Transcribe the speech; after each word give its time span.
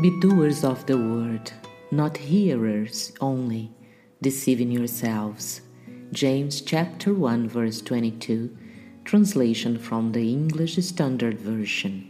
Be 0.00 0.10
doers 0.20 0.62
of 0.62 0.86
the 0.86 0.96
word, 0.96 1.50
not 1.90 2.18
hearers 2.18 3.10
only, 3.20 3.72
deceiving 4.22 4.70
yourselves. 4.70 5.60
James 6.12 6.60
chapter 6.60 7.12
1 7.12 7.48
verse 7.48 7.80
22, 7.80 8.56
translation 9.04 9.76
from 9.76 10.12
the 10.12 10.30
English 10.30 10.76
Standard 10.76 11.40
Version. 11.40 12.08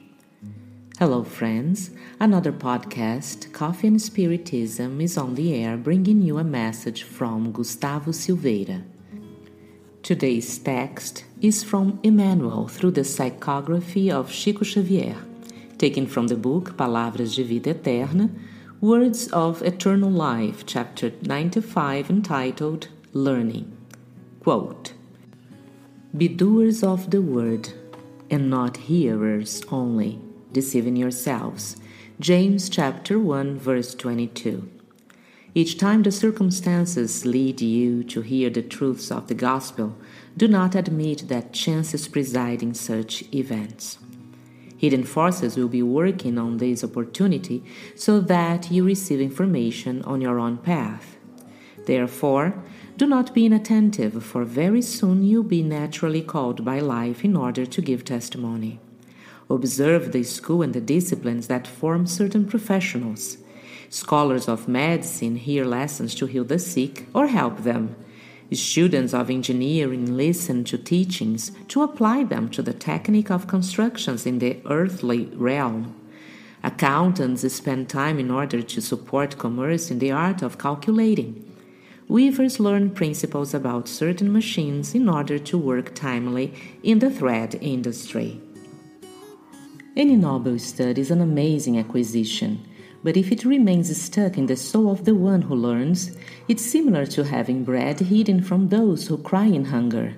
Hello 0.98 1.24
friends, 1.24 1.88
another 2.20 2.52
podcast, 2.52 3.54
Coffee 3.54 3.86
and 3.86 4.02
Spiritism 4.02 5.00
is 5.00 5.16
on 5.16 5.34
the 5.34 5.54
air 5.54 5.78
bringing 5.78 6.20
you 6.20 6.36
a 6.36 6.44
message 6.44 7.04
from 7.04 7.52
Gustavo 7.52 8.12
Silveira. 8.12 8.82
Today's 10.02 10.58
text 10.58 11.24
is 11.40 11.64
from 11.64 12.00
Emmanuel 12.02 12.68
through 12.68 12.90
the 12.90 13.00
psychography 13.00 14.10
of 14.10 14.30
Chico 14.30 14.66
Xavier 14.66 15.16
taken 15.78 16.06
from 16.06 16.26
the 16.26 16.36
book 16.36 16.76
Palavras 16.76 17.36
de 17.36 17.44
Vida 17.44 17.70
Eterna, 17.70 18.30
Words 18.80 19.28
of 19.28 19.62
Eternal 19.62 20.10
Life, 20.10 20.66
chapter 20.66 21.12
95, 21.22 22.10
entitled 22.10 22.88
Learning. 23.12 23.76
Quote 24.40 24.92
Be 26.16 26.26
doers 26.26 26.82
of 26.82 27.10
the 27.10 27.22
word, 27.22 27.70
and 28.28 28.50
not 28.50 28.76
hearers 28.88 29.62
only, 29.70 30.20
deceiving 30.52 30.96
yourselves. 30.96 31.76
James 32.18 32.68
chapter 32.68 33.18
1, 33.18 33.58
verse 33.58 33.94
22. 33.94 34.68
Each 35.54 35.78
time 35.78 36.02
the 36.02 36.12
circumstances 36.12 37.24
lead 37.24 37.60
you 37.60 38.02
to 38.04 38.20
hear 38.22 38.50
the 38.50 38.62
truths 38.62 39.10
of 39.12 39.28
the 39.28 39.34
gospel, 39.34 39.96
do 40.36 40.48
not 40.48 40.74
admit 40.74 41.28
that 41.28 41.52
chance 41.52 41.94
is 41.94 42.08
presiding 42.08 42.74
such 42.74 43.22
events. 43.32 43.98
Hidden 44.78 45.04
forces 45.04 45.56
will 45.56 45.68
be 45.68 45.82
working 45.82 46.38
on 46.38 46.56
this 46.56 46.84
opportunity 46.84 47.64
so 47.96 48.20
that 48.20 48.70
you 48.70 48.84
receive 48.84 49.20
information 49.20 50.02
on 50.02 50.20
your 50.20 50.38
own 50.38 50.56
path. 50.56 51.16
Therefore, 51.84 52.54
do 52.96 53.06
not 53.06 53.34
be 53.34 53.44
inattentive, 53.46 54.22
for 54.24 54.44
very 54.44 54.82
soon 54.82 55.24
you'll 55.24 55.42
be 55.42 55.62
naturally 55.62 56.22
called 56.22 56.64
by 56.64 56.78
life 56.78 57.24
in 57.24 57.36
order 57.36 57.66
to 57.66 57.82
give 57.82 58.04
testimony. 58.04 58.78
Observe 59.50 60.12
the 60.12 60.22
school 60.22 60.62
and 60.62 60.74
the 60.74 60.80
disciplines 60.80 61.48
that 61.48 61.66
form 61.66 62.06
certain 62.06 62.46
professionals. 62.46 63.38
Scholars 63.88 64.48
of 64.48 64.68
medicine 64.68 65.36
hear 65.36 65.64
lessons 65.64 66.14
to 66.16 66.26
heal 66.26 66.44
the 66.44 66.58
sick 66.58 67.06
or 67.14 67.28
help 67.28 67.58
them. 67.58 67.96
Students 68.52 69.12
of 69.12 69.28
engineering 69.28 70.16
listen 70.16 70.64
to 70.64 70.78
teachings 70.78 71.52
to 71.68 71.82
apply 71.82 72.24
them 72.24 72.48
to 72.50 72.62
the 72.62 72.72
technique 72.72 73.30
of 73.30 73.46
constructions 73.46 74.24
in 74.24 74.38
the 74.38 74.58
earthly 74.64 75.26
realm. 75.34 75.94
Accountants 76.62 77.52
spend 77.52 77.90
time 77.90 78.18
in 78.18 78.30
order 78.30 78.62
to 78.62 78.80
support 78.80 79.36
commerce 79.36 79.90
in 79.90 79.98
the 79.98 80.10
art 80.10 80.40
of 80.40 80.56
calculating. 80.56 81.44
Weavers 82.08 82.58
learn 82.58 82.88
principles 82.90 83.52
about 83.52 83.86
certain 83.86 84.32
machines 84.32 84.94
in 84.94 85.10
order 85.10 85.38
to 85.38 85.58
work 85.58 85.94
timely 85.94 86.54
in 86.82 87.00
the 87.00 87.10
thread 87.10 87.58
industry. 87.60 88.40
Any 89.94 90.16
noble 90.16 90.58
study 90.58 91.02
is 91.02 91.10
an 91.10 91.20
amazing 91.20 91.78
acquisition 91.78 92.66
but 93.02 93.16
if 93.16 93.30
it 93.30 93.44
remains 93.44 93.96
stuck 94.00 94.36
in 94.36 94.46
the 94.46 94.56
soul 94.56 94.90
of 94.90 95.04
the 95.04 95.14
one 95.14 95.42
who 95.42 95.54
learns, 95.54 96.16
it's 96.48 96.64
similar 96.64 97.06
to 97.06 97.24
having 97.24 97.64
bread 97.64 98.00
hidden 98.00 98.42
from 98.42 98.68
those 98.68 99.06
who 99.06 99.18
cry 99.18 99.46
in 99.46 99.66
hunger. 99.66 100.16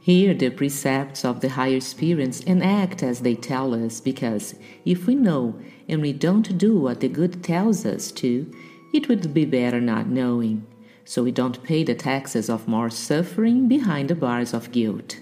Hear 0.00 0.32
the 0.32 0.50
precepts 0.50 1.24
of 1.24 1.40
the 1.40 1.50
higher 1.50 1.80
spirits 1.80 2.42
and 2.46 2.62
act 2.62 3.02
as 3.02 3.20
they 3.20 3.34
tell 3.34 3.74
us, 3.74 4.00
because 4.00 4.54
if 4.84 5.06
we 5.06 5.14
know 5.14 5.60
and 5.88 6.00
we 6.00 6.12
don't 6.14 6.56
do 6.56 6.78
what 6.78 7.00
the 7.00 7.08
good 7.08 7.44
tells 7.44 7.84
us 7.84 8.10
to, 8.12 8.50
it 8.94 9.08
would 9.08 9.34
be 9.34 9.44
better 9.44 9.80
not 9.80 10.08
knowing, 10.08 10.66
so 11.04 11.22
we 11.22 11.30
don't 11.30 11.62
pay 11.62 11.84
the 11.84 11.94
taxes 11.94 12.48
of 12.48 12.66
more 12.66 12.88
suffering 12.88 13.68
behind 13.68 14.08
the 14.08 14.14
bars 14.14 14.54
of 14.54 14.72
guilt. 14.72 15.20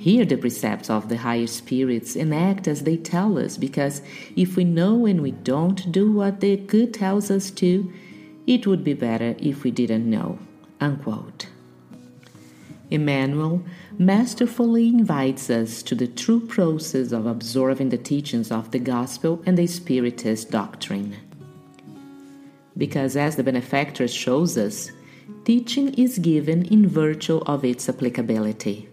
Hear 0.00 0.24
the 0.24 0.38
precepts 0.38 0.88
of 0.88 1.10
the 1.10 1.18
higher 1.18 1.46
spirits 1.46 2.16
and 2.16 2.32
act 2.32 2.66
as 2.66 2.84
they 2.84 2.96
tell 2.96 3.38
us, 3.38 3.58
because 3.58 4.00
if 4.34 4.56
we 4.56 4.64
know 4.64 5.04
and 5.04 5.20
we 5.20 5.32
don't 5.32 5.92
do 5.92 6.10
what 6.10 6.40
the 6.40 6.56
good 6.56 6.94
tells 6.94 7.30
us 7.30 7.50
to, 7.50 7.92
it 8.46 8.66
would 8.66 8.82
be 8.82 8.94
better 8.94 9.34
if 9.38 9.62
we 9.62 9.70
didn't 9.70 10.08
know. 10.08 10.38
Unquote. 10.80 11.48
Emmanuel 12.90 13.62
masterfully 13.98 14.88
invites 14.88 15.50
us 15.50 15.82
to 15.82 15.94
the 15.94 16.08
true 16.08 16.40
process 16.40 17.12
of 17.12 17.26
absorbing 17.26 17.90
the 17.90 17.98
teachings 17.98 18.50
of 18.50 18.70
the 18.70 18.78
gospel 18.78 19.42
and 19.44 19.58
the 19.58 19.66
Spiritist 19.66 20.50
doctrine. 20.50 21.14
Because, 22.74 23.16
as 23.16 23.36
the 23.36 23.44
benefactor 23.44 24.08
shows 24.08 24.56
us, 24.56 24.92
teaching 25.44 25.92
is 25.92 26.18
given 26.18 26.64
in 26.64 26.88
virtue 26.88 27.42
of 27.44 27.66
its 27.66 27.86
applicability. 27.86 28.88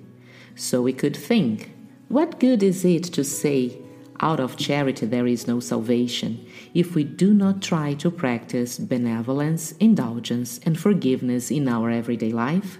So 0.57 0.81
we 0.81 0.91
could 0.91 1.15
think, 1.15 1.71
what 2.09 2.39
good 2.39 2.63
is 2.63 2.83
it 2.83 3.03
to 3.03 3.23
say, 3.23 3.77
out 4.19 4.39
of 4.39 4.57
charity 4.57 5.05
there 5.05 5.27
is 5.27 5.47
no 5.47 5.59
salvation, 5.59 6.43
if 6.73 6.95
we 6.95 7.03
do 7.03 7.31
not 7.31 7.61
try 7.61 7.93
to 7.93 8.09
practice 8.09 8.79
benevolence, 8.79 9.73
indulgence, 9.73 10.59
and 10.65 10.79
forgiveness 10.79 11.51
in 11.51 11.67
our 11.67 11.91
everyday 11.91 12.31
life? 12.31 12.79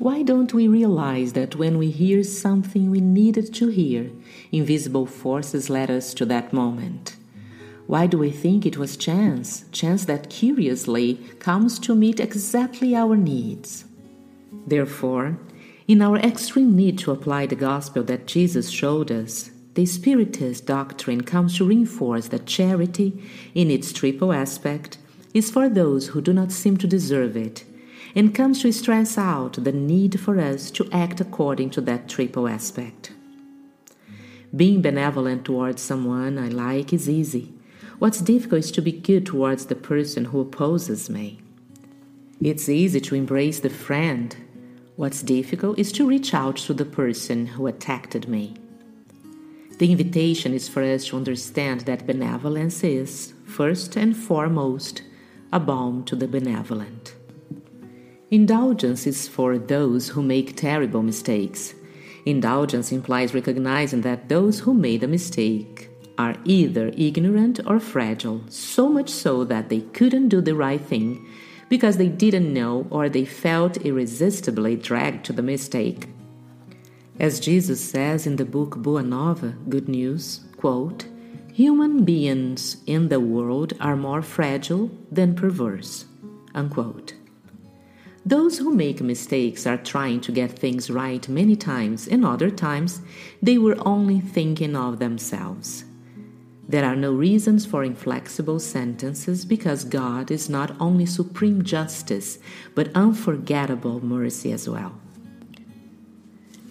Why 0.00 0.24
don't 0.24 0.52
we 0.52 0.66
realize 0.66 1.34
that 1.34 1.54
when 1.54 1.78
we 1.78 1.92
hear 1.92 2.24
something 2.24 2.90
we 2.90 3.00
needed 3.00 3.54
to 3.54 3.68
hear, 3.68 4.10
invisible 4.50 5.06
forces 5.06 5.70
led 5.70 5.88
us 5.88 6.12
to 6.14 6.26
that 6.26 6.52
moment? 6.52 7.14
Why 7.86 8.08
do 8.08 8.18
we 8.18 8.32
think 8.32 8.66
it 8.66 8.76
was 8.76 8.96
chance, 8.96 9.64
chance 9.70 10.04
that 10.06 10.30
curiously 10.30 11.14
comes 11.38 11.78
to 11.78 11.94
meet 11.94 12.18
exactly 12.18 12.96
our 12.96 13.16
needs? 13.16 13.84
Therefore, 14.66 15.38
in 15.88 16.02
our 16.02 16.16
extreme 16.18 16.74
need 16.74 16.98
to 16.98 17.12
apply 17.12 17.46
the 17.46 17.54
gospel 17.54 18.02
that 18.04 18.26
Jesus 18.26 18.70
showed 18.70 19.10
us, 19.12 19.50
the 19.74 19.86
Spiritist 19.86 20.66
doctrine 20.66 21.20
comes 21.20 21.56
to 21.58 21.64
reinforce 21.64 22.28
that 22.28 22.46
charity, 22.46 23.22
in 23.54 23.70
its 23.70 23.92
triple 23.92 24.32
aspect, 24.32 24.98
is 25.32 25.50
for 25.50 25.68
those 25.68 26.08
who 26.08 26.20
do 26.20 26.32
not 26.32 26.50
seem 26.50 26.76
to 26.78 26.86
deserve 26.86 27.36
it, 27.36 27.64
and 28.14 28.34
comes 28.34 28.62
to 28.62 28.72
stress 28.72 29.16
out 29.16 29.62
the 29.62 29.72
need 29.72 30.18
for 30.18 30.40
us 30.40 30.70
to 30.72 30.88
act 30.90 31.20
according 31.20 31.70
to 31.70 31.80
that 31.82 32.08
triple 32.08 32.48
aspect. 32.48 33.12
Being 34.54 34.80
benevolent 34.80 35.44
towards 35.44 35.82
someone 35.82 36.38
I 36.38 36.48
like 36.48 36.92
is 36.92 37.08
easy. 37.08 37.52
What's 37.98 38.20
difficult 38.20 38.60
is 38.60 38.72
to 38.72 38.82
be 38.82 38.92
good 38.92 39.26
towards 39.26 39.66
the 39.66 39.74
person 39.74 40.26
who 40.26 40.40
opposes 40.40 41.10
me. 41.10 41.40
It's 42.40 42.68
easy 42.68 43.00
to 43.02 43.14
embrace 43.14 43.60
the 43.60 43.70
friend 43.70 44.36
What's 44.96 45.20
difficult 45.20 45.78
is 45.78 45.92
to 45.92 46.08
reach 46.08 46.32
out 46.32 46.56
to 46.56 46.72
the 46.72 46.86
person 46.86 47.44
who 47.44 47.66
attacked 47.66 48.26
me. 48.28 48.54
The 49.76 49.92
invitation 49.92 50.54
is 50.54 50.70
for 50.70 50.82
us 50.82 51.04
to 51.08 51.18
understand 51.18 51.82
that 51.82 52.06
benevolence 52.06 52.82
is, 52.82 53.34
first 53.44 53.96
and 53.96 54.16
foremost, 54.16 55.02
a 55.52 55.60
balm 55.60 56.02
to 56.04 56.16
the 56.16 56.26
benevolent. 56.26 57.14
Indulgence 58.30 59.06
is 59.06 59.28
for 59.28 59.58
those 59.58 60.08
who 60.08 60.22
make 60.22 60.56
terrible 60.56 61.02
mistakes. 61.02 61.74
Indulgence 62.24 62.90
implies 62.90 63.34
recognizing 63.34 64.00
that 64.00 64.30
those 64.30 64.60
who 64.60 64.72
made 64.72 65.02
a 65.02 65.08
mistake 65.08 65.90
are 66.16 66.36
either 66.46 66.90
ignorant 66.96 67.60
or 67.66 67.80
fragile, 67.80 68.40
so 68.48 68.88
much 68.88 69.10
so 69.10 69.44
that 69.44 69.68
they 69.68 69.82
couldn't 69.82 70.30
do 70.30 70.40
the 70.40 70.54
right 70.54 70.80
thing 70.80 71.26
because 71.68 71.96
they 71.96 72.08
didn't 72.08 72.52
know 72.52 72.86
or 72.90 73.08
they 73.08 73.24
felt 73.24 73.76
irresistibly 73.78 74.76
dragged 74.76 75.24
to 75.26 75.32
the 75.32 75.42
mistake. 75.42 76.08
As 77.18 77.40
Jesus 77.40 77.80
says 77.82 78.26
in 78.26 78.36
the 78.36 78.44
book 78.44 78.76
Boa 78.76 79.02
Nova, 79.02 79.54
Good 79.68 79.88
News, 79.88 80.40
quote, 80.56 81.06
human 81.52 82.04
beings 82.04 82.76
in 82.86 83.08
the 83.08 83.20
world 83.20 83.72
are 83.80 83.96
more 83.96 84.20
fragile 84.22 84.90
than 85.10 85.34
perverse. 85.34 86.04
Unquote. 86.54 87.14
Those 88.26 88.58
who 88.58 88.74
make 88.74 89.00
mistakes 89.00 89.66
are 89.66 89.76
trying 89.76 90.20
to 90.22 90.32
get 90.32 90.58
things 90.58 90.90
right 90.90 91.26
many 91.28 91.54
times, 91.54 92.08
and 92.08 92.24
other 92.24 92.50
times 92.50 93.00
they 93.40 93.56
were 93.56 93.76
only 93.86 94.20
thinking 94.20 94.74
of 94.74 94.98
themselves. 94.98 95.84
There 96.68 96.84
are 96.84 96.96
no 96.96 97.12
reasons 97.12 97.64
for 97.64 97.84
inflexible 97.84 98.58
sentences 98.58 99.44
because 99.44 99.84
God 99.84 100.30
is 100.32 100.48
not 100.48 100.74
only 100.80 101.06
supreme 101.06 101.62
justice, 101.62 102.38
but 102.74 102.90
unforgettable 102.94 104.04
mercy 104.04 104.50
as 104.50 104.68
well. 104.68 104.98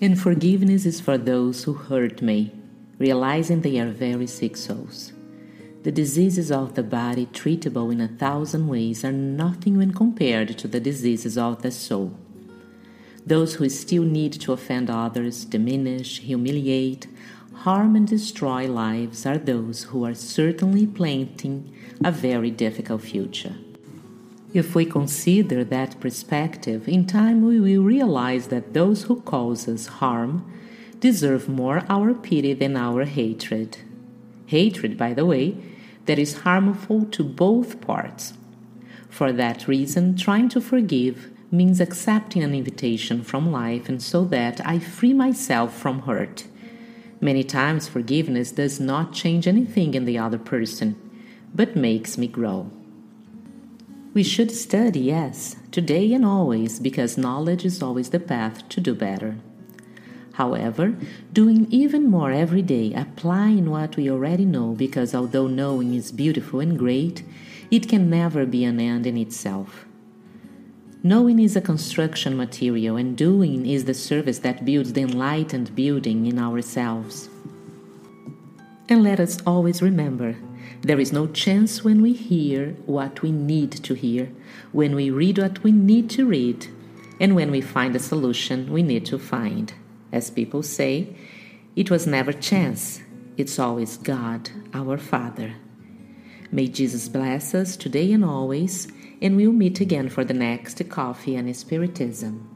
And 0.02 0.20
forgiveness 0.20 0.86
is 0.86 1.00
for 1.00 1.18
those 1.18 1.64
who 1.64 1.74
hurt 1.74 2.22
me, 2.22 2.52
realizing 3.00 3.62
they 3.62 3.80
are 3.80 3.90
very 3.90 4.28
sick 4.28 4.58
souls. 4.58 5.14
The 5.84 5.92
diseases 5.92 6.52
of 6.52 6.74
the 6.74 6.84
body, 6.84 7.28
treatable 7.28 7.92
in 7.94 8.02
a 8.02 8.10
thousand 8.10 8.68
ways, 8.68 9.06
are 9.06 9.14
nothing 9.14 9.78
when 9.78 9.94
compared 9.94 10.58
to 10.58 10.68
the 10.68 10.82
diseases 10.82 11.38
of 11.38 11.62
the 11.62 11.72
soul. 11.72 12.18
Those 13.26 13.56
who 13.56 13.70
still 13.70 14.04
need 14.04 14.34
to 14.34 14.52
offend 14.52 14.90
others, 14.90 15.46
diminish, 15.46 16.20
humiliate, 16.20 17.08
harm 17.56 17.96
and 17.96 18.08
destroy 18.08 18.68
lives 18.68 19.26
are 19.26 19.38
those 19.38 19.84
who 19.84 20.06
are 20.06 20.14
certainly 20.14 20.86
planting 20.86 21.74
a 22.04 22.12
very 22.12 22.52
difficult 22.52 23.02
future. 23.02 23.56
If 24.54 24.76
we 24.76 24.86
consider 24.86 25.64
that 25.66 26.00
perspective, 26.00 26.88
in 26.88 27.08
time 27.08 27.46
we 27.46 27.60
will 27.60 27.84
realize 27.84 28.48
that 28.48 28.74
those 28.74 29.04
who 29.04 29.22
cause 29.22 29.68
us 29.68 29.88
harm 29.88 30.50
deserve 31.00 31.50
more 31.50 31.84
our 31.90 32.14
pity 32.14 32.54
than 32.54 32.78
our 32.78 33.06
hatred. 33.06 33.78
Hatred, 34.46 34.98
by 34.98 35.14
the 35.14 35.26
way, 35.26 35.58
that 36.06 36.20
is 36.20 36.40
harmful 36.40 37.06
to 37.06 37.24
both 37.24 37.82
parts. 37.82 38.34
For 39.10 39.32
that 39.32 39.68
reason, 39.68 40.16
trying 40.16 40.50
to 40.50 40.62
forgive 40.62 41.32
means 41.52 41.80
accepting 41.80 42.44
an 42.44 42.54
invitation 42.54 43.24
from 43.24 43.52
life 43.52 43.90
and 43.90 44.02
so 44.02 44.26
that 44.26 44.66
I 44.66 44.80
free 44.80 45.14
myself 45.14 45.76
from 45.76 46.02
hurt. 46.02 46.46
Many 47.26 47.44
times, 47.44 47.88
forgiveness 47.88 48.52
does 48.52 48.80
not 48.80 49.12
change 49.12 49.48
anything 49.48 49.96
in 49.96 50.06
the 50.06 50.20
other 50.20 50.38
person, 50.38 50.96
but 51.56 51.76
makes 51.76 52.20
me 52.20 52.28
grow. 52.28 52.70
We 54.14 54.22
should 54.22 54.52
study, 54.52 55.00
yes, 55.00 55.56
today 55.72 56.14
and 56.14 56.24
always, 56.24 56.80
because 56.80 57.18
knowledge 57.18 57.66
is 57.66 57.82
always 57.82 58.12
the 58.12 58.20
path 58.20 58.70
to 58.70 58.80
do 58.80 58.94
better. 58.94 59.38
However, 60.34 60.96
doing 61.34 61.66
even 61.72 62.12
more 62.12 62.32
every 62.32 62.62
day, 62.62 62.94
applying 62.94 63.72
what 63.72 63.98
we 63.98 64.08
already 64.08 64.46
know, 64.46 64.76
because 64.76 65.16
although 65.16 65.48
knowing 65.48 65.96
is 65.96 66.12
beautiful 66.12 66.60
and 66.60 66.78
great, 66.78 67.24
it 67.72 67.90
can 67.90 68.08
never 68.08 68.46
be 68.46 68.64
an 68.66 68.80
end 68.80 69.08
in 69.08 69.18
itself. 69.18 69.88
Knowing 71.06 71.38
is 71.38 71.56
a 71.56 71.62
construction 71.62 72.36
material, 72.36 72.98
and 72.98 73.16
doing 73.16 73.64
is 73.64 73.86
the 73.86 73.94
service 73.94 74.40
that 74.40 74.66
builds 74.66 74.94
the 74.94 75.02
enlightened 75.02 75.76
building 75.76 76.26
in 76.26 76.40
ourselves. 76.40 77.30
And 78.90 79.04
let 79.04 79.20
us 79.20 79.38
always 79.46 79.84
remember 79.84 80.36
there 80.82 81.00
is 81.00 81.14
no 81.14 81.28
chance 81.28 81.84
when 81.84 82.02
we 82.02 82.14
hear 82.14 82.72
what 82.88 83.22
we 83.22 83.32
need 83.32 83.72
to 83.84 83.94
hear, 83.94 84.32
when 84.72 84.96
we 84.96 85.12
read 85.12 85.38
what 85.38 85.62
we 85.62 85.72
need 85.72 86.10
to 86.10 86.26
read, 86.26 86.66
and 87.20 87.36
when 87.36 87.52
we 87.52 87.62
find 87.62 87.96
a 87.96 88.00
solution 88.00 88.74
we 88.74 88.82
need 88.82 89.06
to 89.06 89.20
find. 89.20 89.76
As 90.12 90.32
people 90.32 90.64
say, 90.64 91.16
it 91.76 91.92
was 91.92 92.08
never 92.08 92.34
chance, 92.34 93.00
it's 93.38 93.60
always 93.60 93.98
God, 93.98 94.50
our 94.74 94.98
Father. 94.98 95.54
May 96.52 96.68
Jesus 96.68 97.08
bless 97.10 97.54
us 97.54 97.78
today 97.78 98.12
and 98.12 98.26
always, 98.26 98.88
and 99.26 99.36
we'll 99.38 99.52
meet 99.52 99.82
again 99.82 100.08
for 100.08 100.24
the 100.24 100.36
next 100.36 100.88
Coffee 100.88 101.36
and 101.36 101.58
Spiritism. 101.58 102.55